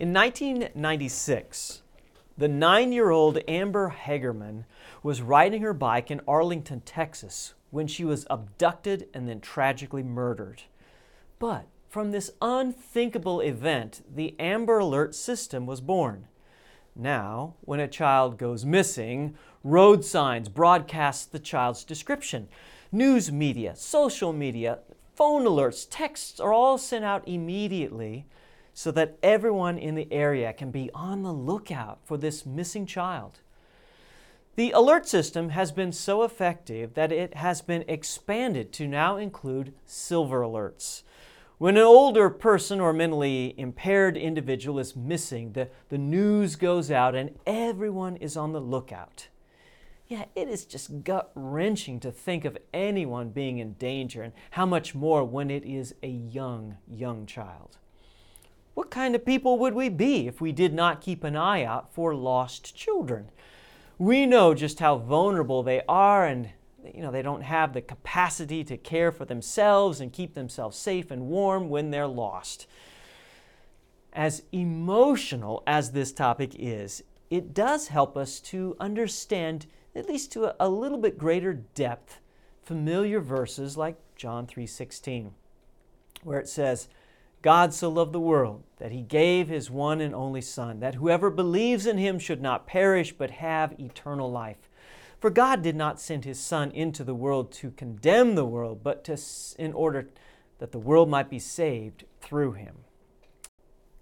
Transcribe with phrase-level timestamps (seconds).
[0.00, 1.82] In 1996,
[2.38, 4.64] the nine year old Amber Hagerman
[5.02, 10.62] was riding her bike in Arlington, Texas, when she was abducted and then tragically murdered.
[11.38, 16.28] But from this unthinkable event, the Amber Alert system was born.
[16.96, 22.48] Now, when a child goes missing, road signs broadcast the child's description.
[22.90, 24.78] News media, social media,
[25.14, 28.24] phone alerts, texts are all sent out immediately
[28.80, 33.40] so that everyone in the area can be on the lookout for this missing child.
[34.56, 39.74] The alert system has been so effective that it has been expanded to now include
[39.84, 41.02] silver alerts.
[41.58, 47.14] When an older person or mentally impaired individual is missing, the, the news goes out
[47.14, 49.28] and everyone is on the lookout.
[50.08, 54.64] Yeah, it is just gut wrenching to think of anyone being in danger, and how
[54.64, 57.76] much more when it is a young, young child.
[58.74, 61.92] What kind of people would we be if we did not keep an eye out
[61.92, 63.28] for lost children?
[63.98, 66.50] We know just how vulnerable they are and
[66.94, 71.10] you know they don't have the capacity to care for themselves and keep themselves safe
[71.10, 72.66] and warm when they're lost.
[74.12, 80.54] As emotional as this topic is, it does help us to understand at least to
[80.62, 82.20] a, little bit greater depth
[82.62, 85.32] familiar verses like John 3:16
[86.22, 86.88] where it says
[87.42, 91.30] God so loved the world that he gave his one and only Son, that whoever
[91.30, 94.68] believes in him should not perish but have eternal life.
[95.18, 99.04] For God did not send his Son into the world to condemn the world, but
[99.04, 99.18] to,
[99.58, 100.08] in order
[100.58, 102.76] that the world might be saved through him.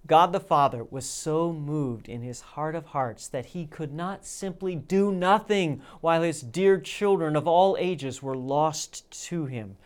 [0.06, 4.24] God the Father was so moved in his heart of hearts that he could not
[4.24, 9.76] simply do nothing while his dear children of all ages were lost to him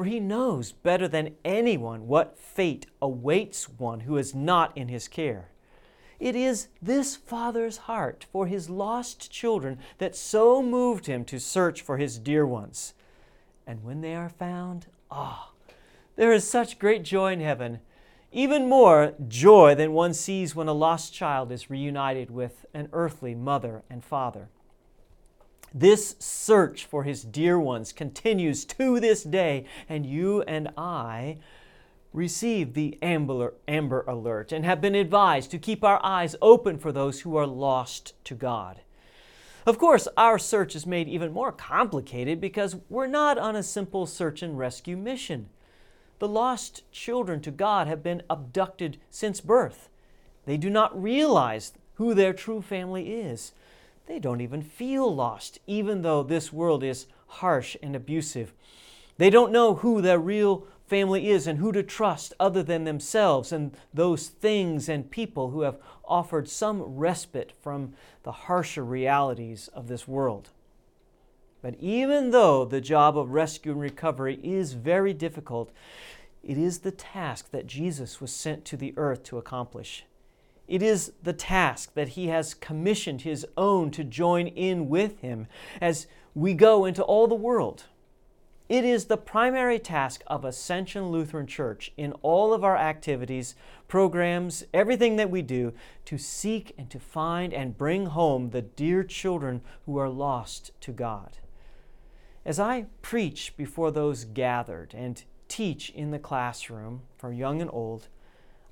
[0.00, 5.06] for he knows better than anyone what fate awaits one who is not in his
[5.06, 5.50] care.
[6.18, 11.82] It is this father's heart for his lost children that so moved him to search
[11.82, 12.94] for his dear ones.
[13.66, 15.72] And when they are found, ah, oh,
[16.16, 17.80] there is such great joy in heaven,
[18.32, 23.34] even more joy than one sees when a lost child is reunited with an earthly
[23.34, 24.48] mother and father.
[25.72, 31.38] This search for his dear ones continues to this day, and you and I
[32.12, 36.90] received the Amber, Amber Alert and have been advised to keep our eyes open for
[36.90, 38.80] those who are lost to God.
[39.64, 44.06] Of course, our search is made even more complicated because we're not on a simple
[44.06, 45.50] search and rescue mission.
[46.18, 49.88] The lost children to God have been abducted since birth.
[50.46, 53.52] They do not realize who their true family is.
[54.10, 58.52] They don't even feel lost, even though this world is harsh and abusive.
[59.18, 63.52] They don't know who their real family is and who to trust other than themselves
[63.52, 67.92] and those things and people who have offered some respite from
[68.24, 70.48] the harsher realities of this world.
[71.62, 75.70] But even though the job of rescue and recovery is very difficult,
[76.42, 80.04] it is the task that Jesus was sent to the earth to accomplish.
[80.70, 85.48] It is the task that he has commissioned his own to join in with him
[85.80, 87.86] as we go into all the world.
[88.68, 93.56] It is the primary task of Ascension Lutheran Church in all of our activities,
[93.88, 95.72] programs, everything that we do
[96.04, 100.92] to seek and to find and bring home the dear children who are lost to
[100.92, 101.38] God.
[102.44, 108.06] As I preach before those gathered and teach in the classroom for young and old,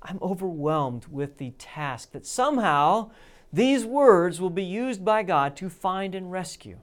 [0.01, 3.11] I'm overwhelmed with the task that somehow
[3.51, 6.79] these words will be used by God to find and rescue.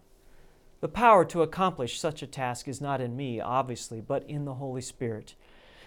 [0.81, 4.55] The power to accomplish such a task is not in me, obviously, but in the
[4.55, 5.34] Holy Spirit.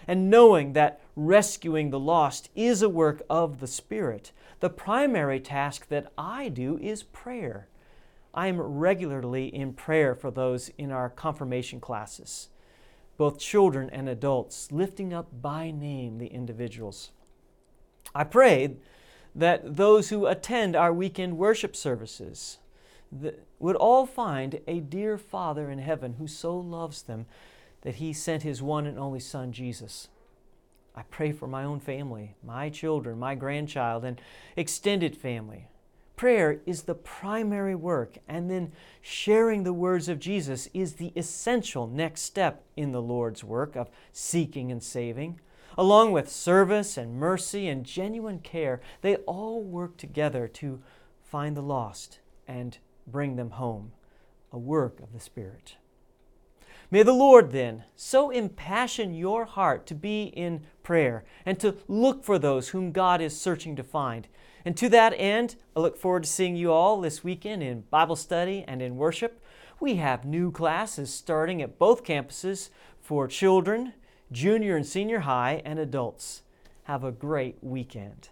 [0.08, 5.88] And knowing that rescuing the lost is a work of the Spirit, the primary task
[5.88, 7.68] that I do is prayer.
[8.34, 12.48] I am regularly in prayer for those in our confirmation classes,
[13.16, 17.10] both children and adults, lifting up by name the individuals.
[18.14, 18.76] I pray
[19.34, 22.58] that those who attend our weekend worship services
[23.58, 27.26] would all find a dear Father in heaven who so loves them
[27.82, 30.08] that he sent his one and only Son, Jesus.
[30.94, 34.20] I pray for my own family, my children, my grandchild, and
[34.56, 35.66] extended family.
[36.16, 41.86] Prayer is the primary work, and then sharing the words of Jesus is the essential
[41.86, 45.40] next step in the Lord's work of seeking and saving.
[45.80, 50.82] Along with service and mercy and genuine care, they all work together to
[51.22, 53.92] find the lost and bring them home,
[54.52, 55.76] a work of the Spirit.
[56.90, 62.24] May the Lord then so impassion your heart to be in prayer and to look
[62.24, 64.28] for those whom God is searching to find.
[64.66, 68.16] And to that end, I look forward to seeing you all this weekend in Bible
[68.16, 69.42] study and in worship.
[69.80, 72.68] We have new classes starting at both campuses
[73.00, 73.94] for children,
[74.32, 76.42] junior and senior high, and adults.
[76.84, 78.30] Have a great weekend.